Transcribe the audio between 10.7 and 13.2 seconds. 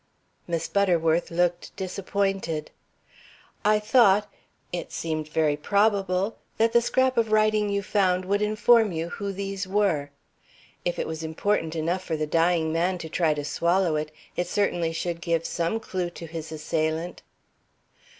If it was important enough for the dying man to